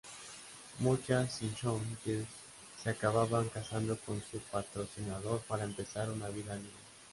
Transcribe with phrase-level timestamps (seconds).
[0.79, 2.25] Muchas sing-song girls
[2.81, 6.71] se acababan casando con su patrocinador para empezar una vida libre.